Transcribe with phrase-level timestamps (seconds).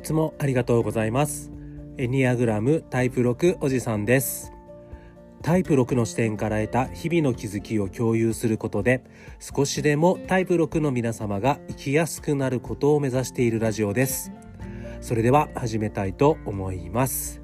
[0.00, 1.52] いつもありがとうございます。
[1.98, 4.50] エニアグラムタイプ6おじさんです。
[5.42, 9.04] タイプ6の視点から得た日々の気づきを共有することで、
[9.40, 14.32] 少しでもタイプ6の皆様が生きやすくなることを目指しているラジオです。
[15.02, 17.39] それでは始めたいと思います。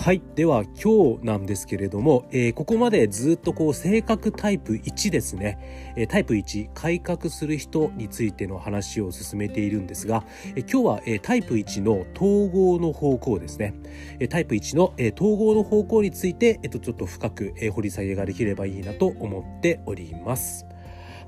[0.00, 0.22] はい。
[0.36, 5.92] では今日なんですけれども、えーここまでずっとこう性格タイプ1ですね。
[5.96, 10.24] えータイプ1、改革する人についての話を進めているんですが、
[10.54, 13.74] えー今日は、えタイプ1の統合の方向ですね。
[14.20, 20.67] えタイプ1の、え統合の方向について、えっと、ちょっと深く、え掘り下げができればいいなと思っております。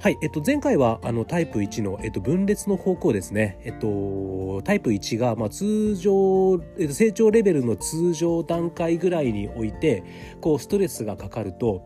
[0.02, 3.58] はい、えっと、前回はあのタイプ1の、えっと、分裂の方向ですね。
[3.64, 10.02] えっと、タイプ1が、まあ、通常、えっと、成長レベルの通常段階ぐらいにおいて、
[10.40, 11.82] こう、ストレスがかかると、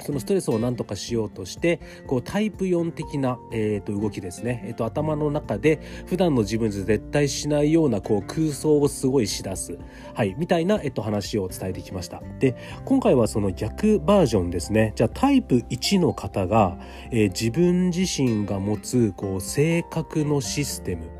[0.00, 4.62] そのストレスを何とかしようとして、こうタイプ4的な、えー、と動きですね。
[4.66, 9.78] えっ、と、頭の中で普段の自分じゃ絶対しないようなこう空想をすごいしだす。
[10.14, 10.34] はい。
[10.38, 12.22] みたいな、えっと、話を伝えてきました。
[12.38, 14.92] で、今回はその逆バージョンですね。
[14.94, 16.78] じゃあタイプ1の方が、
[17.10, 21.10] えー自分自身が持つこう性格のシステム。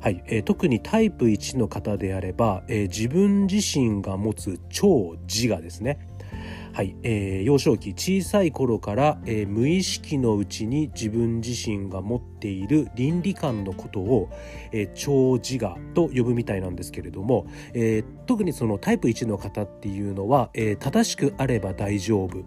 [0.00, 5.98] はい、えー特にタイプ1の方であれば、えー自分自身が持つ超自我ですね。
[6.72, 14.30] はい、えー幼少期小さい頃から、えー無意識のうちに自分自身が持っている倫理観のことを、
[14.72, 22.38] えー超自我と呼ぶみたいなんですけれども、えー特にそのタイプ1の方っていうのは、えー正しくあれば大丈夫、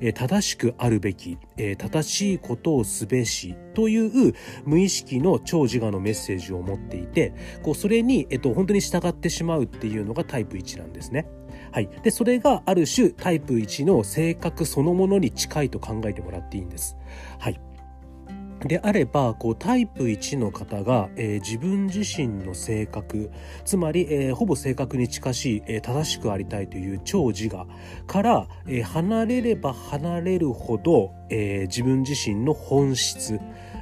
[0.00, 11.26] えー正しくあるべき、えー正しいことをすべしという無意識の超自我のメッセージを持っていてこうそれに、えっと、本当に従ってしまうっていうのがタイプ1なんですね。
[11.72, 16.96] はい、でそれがある種タイプ1の性格そのものに近いと考えてもらっていいんです。
[17.38, 17.60] はい。
[18.66, 23.30] であればこうタイプ1の方が、えー自分自身の性格
[23.64, 27.66] つまり、えーほぼ性格に近しい、えー正しくありたいという超自我
[28.06, 33.40] から、えー離れれば離れるほど、えー自分自身の本質、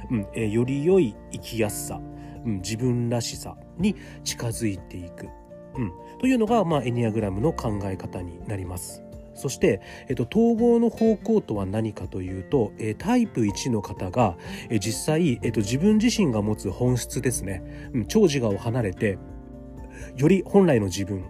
[0.09, 2.01] うんえーより良い生きやすさ、
[2.45, 5.27] うん、自分らしさに近づいていく、
[5.75, 9.01] うん、というのが、まあ、エニアグラムの考え方になります。
[9.33, 14.37] そして、えっと、統合の方向とは何かというと、えータイプ1の方が、
[14.69, 19.17] えー実際、えっと、自分自身が持つ本質ですね、うん、超自我を離れて
[20.15, 21.25] より本来の自分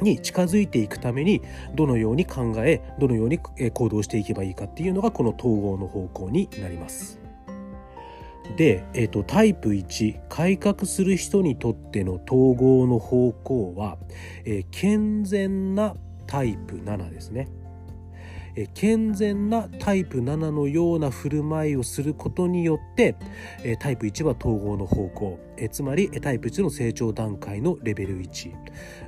[0.00, 1.42] に近づいていくために
[1.74, 7.20] どのように考えどのようにえー行動していけばいいかっていうのがこの統合の方向になります。
[8.56, 13.98] で、えっとタイプ1改革する人にとっての統合の方向は、
[14.44, 15.94] えー健全な
[16.26, 17.48] タイプ7ですね。
[18.60, 23.16] え健全なタイプ7のような振る舞いをすることによって、
[23.64, 28.52] えタイプ1は統合の方向、えつまりえタイプ1の成長段階のレベル1、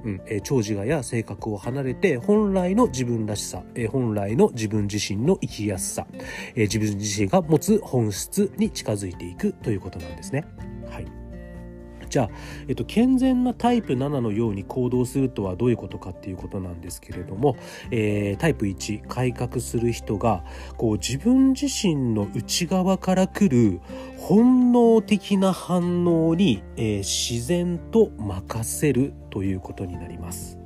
[0.04, 0.20] うん。
[0.26, 6.06] え長自我や性格を離れて本来の自分らしさ、え本来の自分自身の生きやすさ、
[6.54, 10.46] え自分自身が持つ本質に近づいていくということなんですね。
[12.12, 12.30] じゃあ、
[12.68, 17.56] えっと、健全なタイプ7のように行動するとはどういうことかっていうことなんですけれども、
[17.90, 20.44] えータイプ1改革する人が
[20.76, 23.80] こう自分自身の内側から来る
[24.18, 27.02] 本能的な反応に、えー
[27.32, 30.61] 自然と任せるということになります。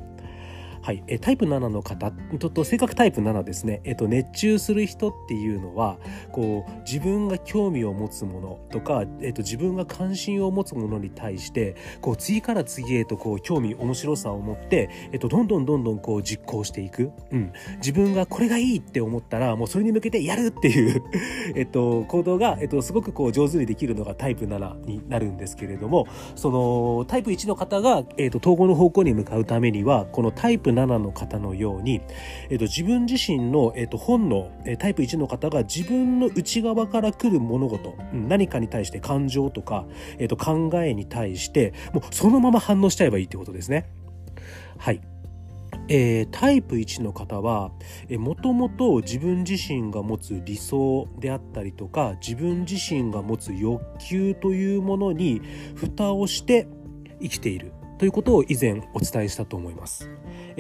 [0.86, 5.98] はい、えタイプ7の方ちょっと性格タイプ7ですね、えっと、熱中する人っていうのは
[6.30, 21.02] こう自分が興味を持つものとか、えっと、自分が関心を持つものに対してこう次から次へとこう興味面白さを持って、えっと、どんどんどんどんこう実行していく、うん、自分がこれがいいって思ったらもうそれに向けてやるっていう、
[21.56, 32.02] えっと、行動が、えっと、すごくこう上手にできるのがタイプ7になるんですけれどもそのタイプ1の方が、えっと、統合の方向に向かうためにはこのタイプ7の方のように、
[32.50, 39.86] えっと、自分自身の、えっと、本能えータイプ1の方が自分の内側から来る物事うん何かに対して感情とか、
[40.18, 43.88] えっと、考えに対してもうそのまま反応しちゃえばいいってことですね。
[44.78, 45.00] はい
[45.88, 47.70] えータイプ1の方は
[48.10, 55.40] もともと自分自身が持つ理想であったりとか自分自身が持つ欲求というものに
[55.76, 56.66] 蓋をして
[57.20, 60.10] 生きているということを以前お伝えしたと思います。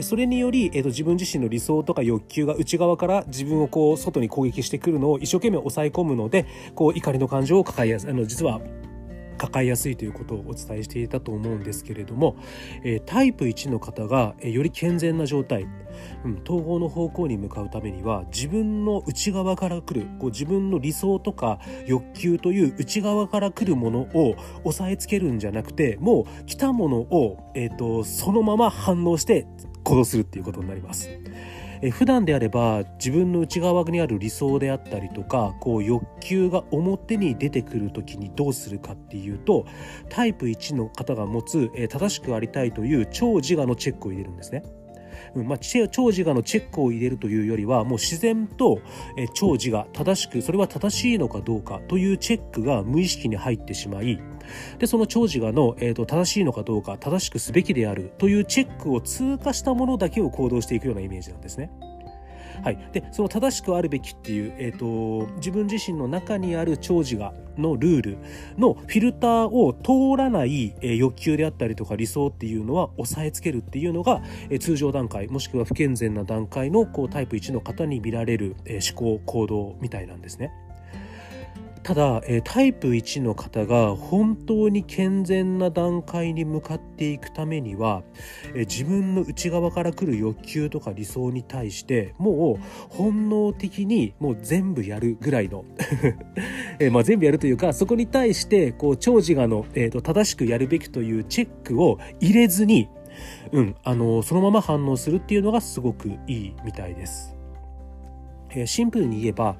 [0.02, 8.60] それにより、えーと自分自身の理想とか欲求が内側から自分をこう外に攻撃してくるのを一生懸命抑え込むのでこう怒りの感情を抱えやすいあの実は
[9.36, 12.36] 抱えやすいということをお伝えしていたと思うんですけれども、
[12.82, 15.66] え、タイプ1の方が、え、より健全な状態、
[16.24, 29.46] うん、統合の方向に向かうためには自分の内側から来るこう自分の理想とか欲求という内側から来るものを押さえつけるんじゃなくてもう来たものを、えーとそのまま反応して
[29.86, 31.08] 行動するっていうことになります。
[31.82, 39.66] え普段であれば自分の内側にある理想であったりとかこう欲求が表に出てくる時にどうするかっていうと
[40.08, 44.62] タイプ1の方が持つ、え正しくありたいという超自我のチェックを入れるんですね。
[45.36, 48.80] うんまあ、超自我のチェックを入れるというよりはもう自然と、
[49.16, 54.18] え超自我正しくそれは正しいのかどうかというチェックが無意識に入ってしまい
[54.78, 61.70] でその長自我の、えーと、正しいのかどうか正しくすべきであるというチェックを通過したものだけを行動していくようなイメージなんですね。
[62.62, 68.18] はい、でその正しくあるべきっていう、えーと、自分自身の中にある長寿がのルール
[68.58, 74.22] のフィルターを通らない、欲求であったりとか理想っていうのは押さえつけるっていうのが、
[74.60, 80.52] 通常段階もしくは不健全な段階のこうタイプ1の方に見られる、思考行動みたいなんですね。
[81.86, 88.02] ただ、えタイプ1の方が本当に健全な段階に向かっていくためには、
[88.56, 95.64] え自分の内側から来る欲求とか理想に対してもう本能的にもう全部やるぐらいの
[96.80, 102.88] えまあ、全部やるというかそこに対してこう長自我の、えーと、正しくやるべきというチェックを入れずに、
[103.52, 107.35] うん、あのそのまま反応するっていうのがすごくいいみたいです。
[108.56, 109.56] えシンプルに言えば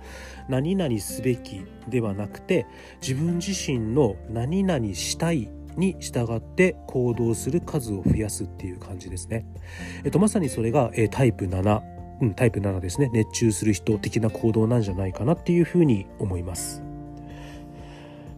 [0.48, 2.66] 何々すべきではなくて
[3.00, 9.46] 自分自身の何々したいに従って行動する数を増やすっていう感じですね。
[10.04, 11.82] えっと、まさにそれが、えタイプ7、
[12.22, 13.10] うん、タイプ7ですね。
[13.12, 16.82] 熱中する人的な行動なんじゃないかなっていうふうに思います。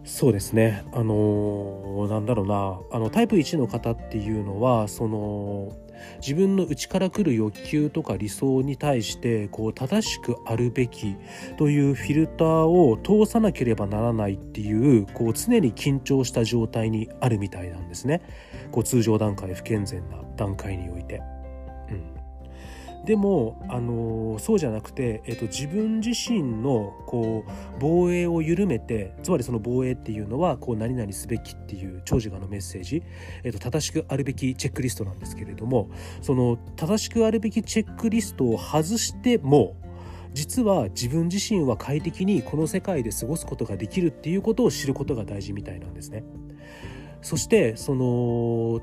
[0.03, 0.83] そうですね。
[0.91, 2.79] あのー、なんだろうな。
[2.91, 5.71] あの、タイプ1の方っていうのは、その、
[6.21, 11.15] 自分の内から来る欲求とか理想に対してこう正しくあるべき
[11.57, 18.21] というフィルターを通さなければならないっていうこう常に緊張した状態にあるみたいなんですね
[18.71, 21.21] こう通常段階不健全な段階において。
[23.09, 33.01] でも、あの、そうじゃなくて、えっと、自分自身のこう防衛を緩めてつまりその防衛っていうのはこう何々すべきっていう長寿がのメッセージ、
[33.43, 35.89] えっと、正しくあるべきチェックリストなんですけれども
[36.21, 39.75] その正しくあるべきチェックリストを外しても
[40.33, 46.23] 実は自分自身は快適にこの世界で過ごすことができるっていうことを知ることが大事みたいなんですね。
[47.23, 48.81] そしてその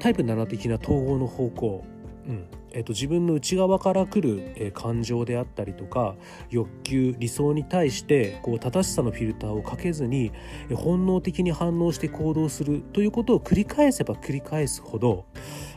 [0.00, 1.84] タイプ7的な統合の方向、
[2.26, 2.46] うん
[2.76, 6.14] えっと、自分の内側から来る、え感情であったりとか
[6.50, 10.30] 欲求理想に対してこう正しさのフィルターをかけずに、
[10.68, 15.24] え本能的に反応して行動するということを繰り返せば繰り返すほど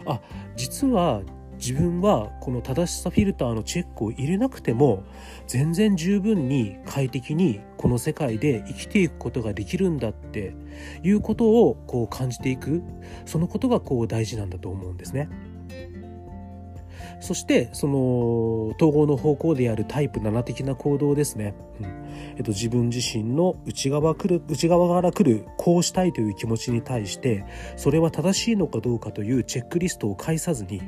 [0.06, 0.20] あ
[0.58, 1.22] 実は
[1.58, 5.04] 自分はこの正しさフィルターのチェックを入れなくても
[5.48, 10.54] 全然十分に快適にこの世界で生きていくことができるんだって
[11.04, 12.82] いうことをこう感じていく
[13.26, 15.30] そのことがこう大事なんだと思うんですね。
[17.20, 22.00] そしてその統合の方向であるタイプ7的な行動ですね、うん。
[22.38, 27.46] えっと、自分自身の内側来る内側から来るこうしたいという気持ちに対して
[27.76, 30.82] それは正しいのかどうかというチェックリストを介さずに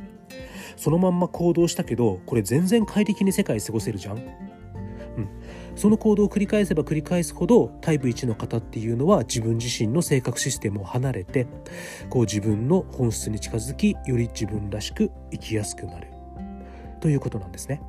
[0.78, 5.30] そのまんま行動したけどこれ全然快適に世界過ごせるじゃん、うん、
[5.76, 11.48] その行動を繰り返せば繰り返すほどタイプ1の方っていうのは自分自身の性格システムを離れて
[12.10, 16.11] こう自分の本質に近づきより自分らしく生きやすくなる。
[17.02, 17.82] ということなんですね。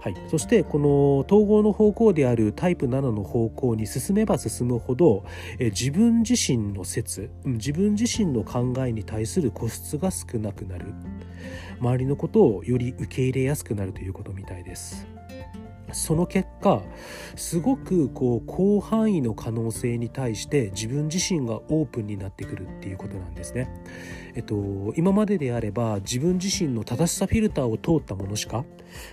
[0.00, 5.24] はい、そしてこの統合の方向であるタイプ7の方向に進めば進むほど
[5.58, 10.94] え自分自身の説自分自身の考えに対する個室が少なくなる
[11.80, 15.17] 周りのことをより受け入れやすくなるということみたいです。
[15.92, 16.82] その結果
[17.36, 23.70] すごくこう広範囲の可能性に対して自分自身がオープンになってくるっていうことなんですね。
[24.34, 28.64] えっと、今までであれば自分自身の正しさフィルターを通ったものしか、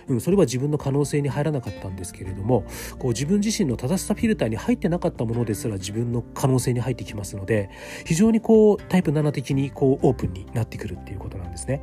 [0.06, 2.64] うん、それは自分の可能性に入らなかったんですけれども
[2.98, 7.70] こう自分自身の正しさフィルターに入ってなかったものですら自分の可能性に入ってきますので
[8.04, 11.82] 非常にこうタイプ7的にこうオープンになってくるっていうことなんですね。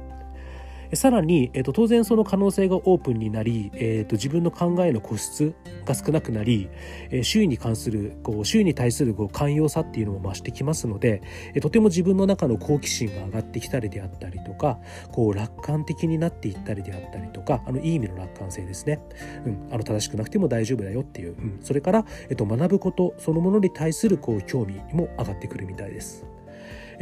[0.95, 5.53] さらに、えー、と当然その可能性がオープンになり、えー、と自分の考えの固執
[5.85, 6.69] が少なくなり、
[7.09, 11.21] えー、周囲に関するこう周囲に対するこう寛容さっていうのも増してきますので、
[11.53, 14.79] え、とても自分の中の好奇心が上がってきたりであったりとか
[15.11, 18.99] こう楽観的になっていったりであったりとかあのいい意味の楽観性ですね、
[19.45, 26.32] うん、あの正しくなくても大丈夫だよっていう、うん、それから、えー、と学ぶことそのものに対するこう興味も上がってくるみたいです。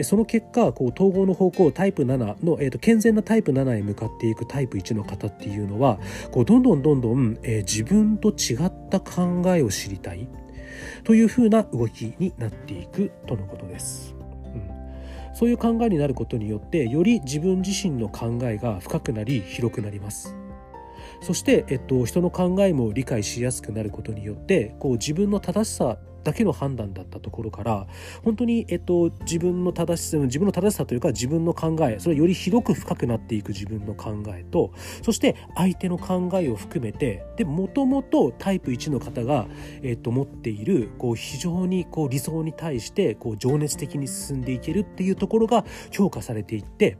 [0.01, 5.99] その結果こう統合の方向タイプ7の、えーと、健全なタイプ7へ向かっていくタイプ1の方っていうのは
[6.31, 10.27] こうどんどんどんどん、えー、自分と違った考えを知りたい
[11.03, 14.15] というふうな動きになっていくとのことです。
[14.53, 20.35] うん、そういう考えになることによってより自分自身の考えが深くなり広くなります。
[21.21, 27.87] そして、えっと、人の考えも理解しやすくなることによってこう自分の正しさだけの判断だったところから
[28.23, 39.47] 本当に、えっと、自分の正しさ自分の正しさというか自分の考えそれより広く深くなっていく自分の考えとそして相手の考えを含めてでもともとタイプ1の方が、
[39.81, 46.97] えっと、持っているこう非常にこう理想に対してこう情熱的に進んでいけるっていうところが評価されていって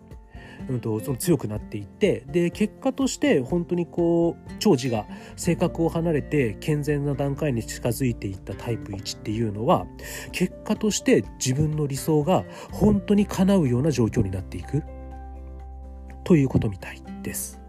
[0.70, 9.86] うんと、その強くなっていってで結果として本当にこう長寿が性格を離れて健全な段階に近づいていったタイプ1っていうのは
[10.32, 14.84] 結果として自分の理想が本当に叶うような状況になっていく。
[16.24, 17.60] ということみたいです。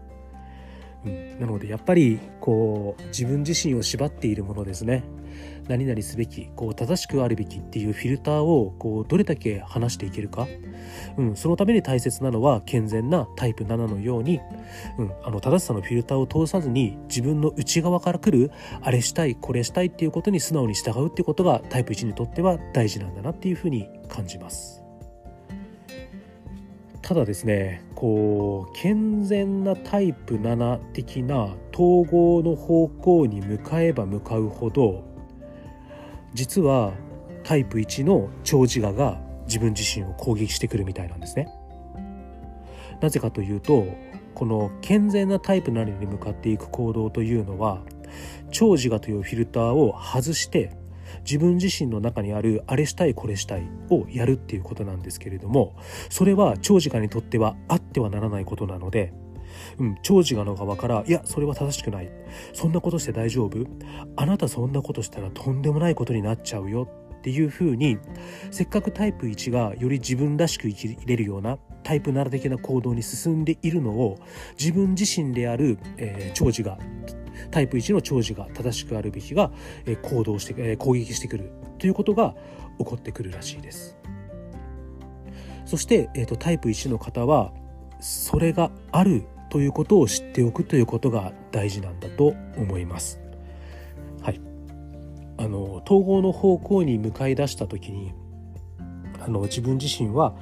[1.05, 5.03] うん、なのでやっぱりこう自分自身を縛っているものですね。
[5.67, 10.47] 何々すべきこう正しくあるべきっていうフィルターをこうどれだけ話していけるか、
[11.17, 14.39] うん、そのために大切なのは健全なタイプ7のように、
[14.97, 24.83] うん、あの正しさのフィルターを通さずに自分の内側から来るあれしたいこれしたいっていうことに素直に従うっていうことがタイプ1にとっては大事なんだなっていうふうに感じます。
[27.03, 35.03] ただですねこう健全なタイプ7的な統合の方向に向かえば向かうほど
[36.33, 36.93] 実は
[37.43, 41.49] タイプ1の長自我が自分自身を攻撃してくるみたいなんですね。
[43.01, 43.85] なぜかというと
[44.33, 47.81] この健全なタイプなりに向かっていく行動というのは
[48.51, 50.75] 長自我というフィルターを外して
[51.25, 55.75] 自分自身の中にあるあれしたいこれしたいをやるっていうことなんですけれども
[56.09, 59.13] それは長時間にとってはあってはならないことなので
[59.79, 62.11] うん、長寿がの側から、いや、それは正しくない。
[62.53, 63.65] そんなことして大丈夫？
[64.15, 67.97] あなたそんなことしたらとんでもないことになっちゃうよっていうふうに、
[68.51, 74.17] せっかくタイプ1がより自分らしく生きれるようなタイプ7的な行動に進んでいるのを、
[74.59, 76.77] 自分自身である、えー、長寿が、
[77.51, 79.51] タイプ1の長寿が正しくあるべきが、
[79.85, 82.35] えー、行動して、えー、攻撃してくるということが
[82.77, 83.97] 起こってくるらしいです。
[85.65, 87.51] そして、えーとタイプ1の方は
[87.99, 93.21] それがあるということを知っておくということが大事なんだと思います。
[94.23, 94.41] はい、
[95.37, 98.13] あの統合の方向に向かい出した時に
[99.23, 100.35] あの自分自身は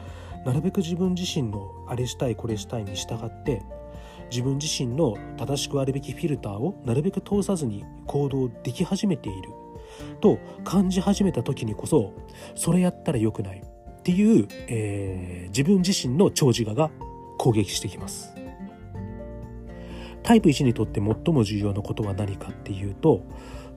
[0.46, 3.62] なるべく自分自身のあれしたいこれしたいに従って
[4.32, 9.50] 自分自身の正しくあるべきフィルターをなるべく通さずに行動でき始めている
[10.22, 12.14] と感じ始めた時にこそ
[12.56, 16.92] それやったら良くないっていう、えー、自分自身の長寿我が
[17.38, 18.41] 攻撃してきます。
[20.24, 23.24] タイプ1にとって最も重要なことは何かっていうと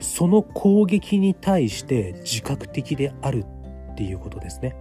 [0.00, 3.44] その攻撃に対して自覚的である
[3.92, 4.76] っていうことですね。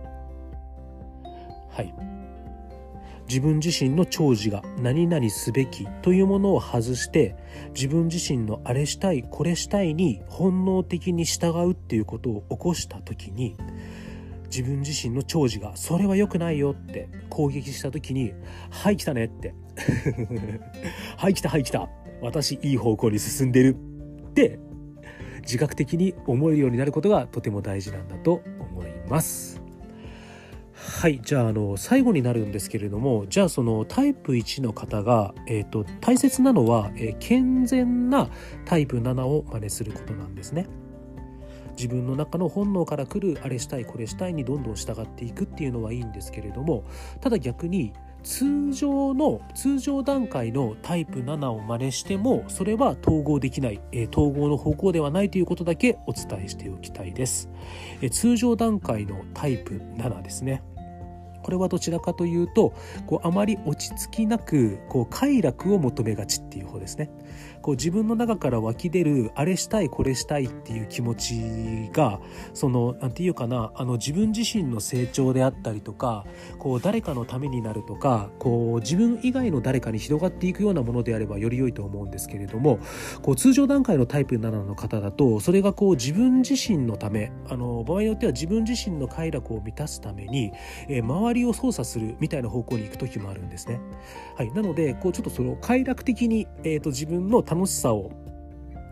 [1.70, 2.13] はい
[3.27, 7.36] 自分自身の長寿が何々すべきというものを外して
[7.74, 13.55] 自分自身のあれしたいこれしたいに本能的に従うっていうことを起こした時に
[14.54, 18.34] 自分自身の長寿がそれは良くないよって攻撃した時に
[18.70, 19.56] 「はい来たね」って
[21.18, 21.90] はい来たはい来た
[22.22, 23.76] 私いい方向に進んでる
[24.30, 24.60] って
[25.42, 29.62] 自覚的に思えるようになることがとても大事なんだと思います。
[30.74, 31.20] はい。
[31.22, 38.30] じゃあ、あの、最後になるんですけれども、じゃあ、そのタイプ1の方が、えっ、ー、と、大切なのは、えー、健全な
[38.66, 40.68] タイプ7を真似することなんですね。
[41.77, 46.84] 自分の中の本能から来るあれしたいこれしたいにどんどん従っていくっていうのはいいんですけれども
[47.22, 57.50] ただ逆に通常の通常段階のタイプ7を真似してもそれは統合できない、え統合の方向ではないということだけお伝えしておきたいです、
[58.01, 60.63] え通常段階のタイプ7ですね。
[61.44, 62.74] これはどちらかというと
[63.06, 67.12] こうあまり落ち着きなくこう快楽を求めがちっていう方ですね。
[67.62, 72.20] こう自分の中から湧き出るあれしたいこれしたいっていう気持ちが
[72.54, 76.25] その何て言うかなあの自分自身の成長であったりとか
[76.60, 82.80] こう誰かのためになるとかこう自分以外の誰かに広がっていくようなものであればより良いと思うんですけれども
[83.22, 90.52] こう通常段階のタイプ7の方だとそれがこう自分自身のためあの場合によっては自分自身の快楽を満たすために、
[90.90, 93.80] えー、周りを操作するみたいな方向に行く時もあるんですね。
[94.36, 98.12] はい、なのでこうちょっとその快楽的に、えーと自分の楽しさを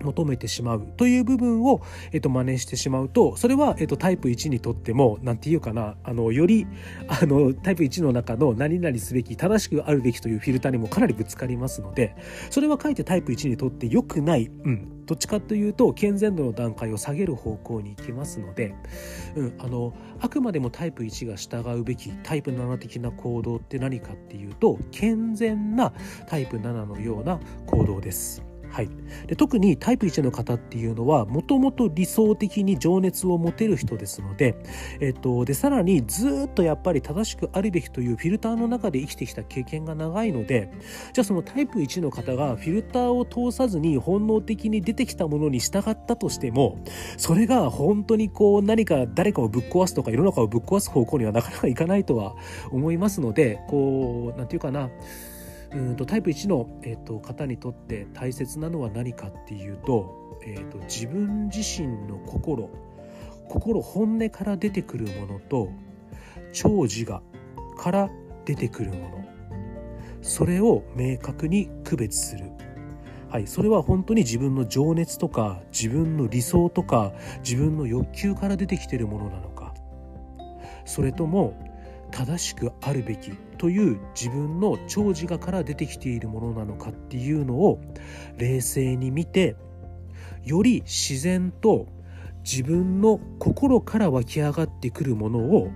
[0.01, 1.81] 求めてしまうという部分を、
[2.11, 6.67] えっと、真似してしまうとそれは、えっと、タイプ1にとっても何て言うかなあのより
[7.07, 12.15] あのタイプ1の中の何々すべき正しくあるべきというフィルターにもかなりぶつかりますので
[12.49, 18.75] それは書いてタイプ1にとって良くない、うん、どっちかというと健全度の段階を下げる方向に行きますので、
[19.35, 25.93] うん、あのあくまでもタイプ1が従うべきタイプ7的な行動って何かっていうと健全な
[26.27, 28.50] タイプ7のような行動です。
[28.71, 28.89] はい、
[29.27, 34.55] で特にタイプ1の方っていうのはもともと理想的に情熱を持てる人ですので,、
[35.01, 40.71] えっと、でさらにずっとやっぱり正しくあるべきというフィルターの中で生きてきた経験が長いので
[41.13, 46.79] じゃあそのタイプ1の方がフィルターを通さずに本能的に出てきたものに従ったとしても
[47.17, 52.35] それが本当にこう何か誰かをぶっ壊すとか世の中をぶっ壊す方向にはなかなかいかないとは
[52.71, 54.89] 思いますのでこう何て言うかな
[55.73, 62.69] うんとタイプ1の、えーと、方にとって大切なのは何かっていうと,、えーと、自分自身の心
[63.47, 65.69] 心本音から出てくるものと
[66.53, 67.21] 長自我
[67.77, 68.09] から
[68.45, 69.25] 出てくるもの
[70.21, 72.51] それを明確に区別する。
[73.29, 77.13] はい、それは本当に自分の情熱とか自分の理想とか
[77.45, 79.73] 自分の欲求から出てきているものなのか
[80.83, 81.53] それとも
[82.11, 87.79] 正しくあるべきという自分の長自我から出てきているものなのかっていうのを
[88.37, 89.55] 冷静に見て
[90.43, 91.87] より自然と
[92.43, 95.69] 自分の心から湧き上がってくるものを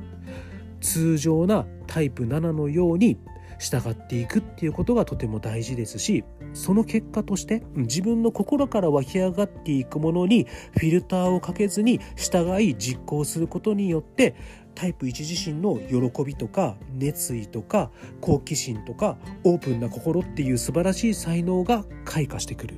[0.81, 3.17] 通常なタイプ7のように
[3.59, 6.23] 従っていくっていうことがとても大事ですし
[6.53, 14.35] その結果として自分の心から湧き上がっていくものにフィルターをかけずに従い実行することによって
[14.75, 17.89] タイプ1自身の喜びとか熱意とか
[18.21, 22.75] 好奇心とかオープンな心っていう素晴らしい才能が開花してくる。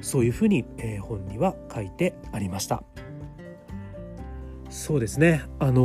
[0.00, 2.82] そういうふうに、えー、本には書いてありました。
[4.70, 5.44] そうですね。
[5.58, 5.80] あの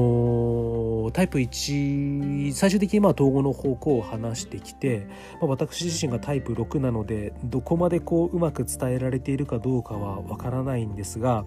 [1.07, 5.07] ー、タイプ1最終的にまあ統合の方向を話してきて、
[5.39, 11.45] まあ、私自身がタイプ6なのでどこまでこううまく伝えられているかどうかはわからないんですが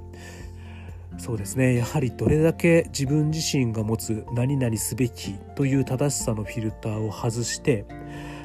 [1.18, 1.74] そうですね。
[1.74, 7.84] やはりどれだけ自分自身が持つ何々すべきという正しさのフィルターを外して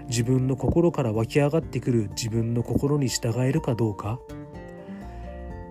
[0.07, 4.19] 自分の心から湧き上がってくる自分の心に従えるかどうか。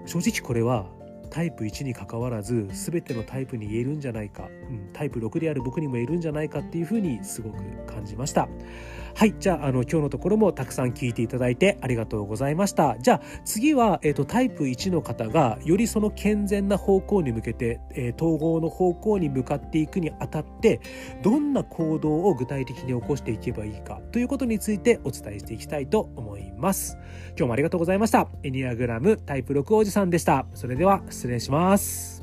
[0.07, 0.87] 正直これは
[1.31, 8.49] タイプ1にかかわらず全てのタイプに言えるんじゃないか、うん、タイプ6である僕にも言えるんじゃないかっていうふうにすごく感じました。
[9.15, 12.97] はいじゃああの今日のところもたくさん聞いていただいてありがとうございました。
[13.01, 20.81] じゃあ次は、えーと、タイプ1の方がよりその健全な方向に向けて、えー、統合の方向に向かっていくにあたって
[21.23, 26.97] どんな行動を具体的に起こしていけばいいかということについてお伝えしていきたいと思います。
[27.37, 28.29] 今日もありがとうございました。
[28.43, 30.47] エニアグラムタイプ6おじさんでした。
[30.55, 32.20] それでは失礼します。